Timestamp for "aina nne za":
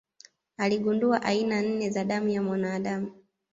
1.23-2.05